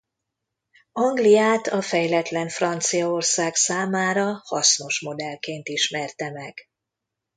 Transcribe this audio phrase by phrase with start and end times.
[0.91, 6.57] Angliát a fejletlen Franciaország számára hasznos modellként ismerte meg.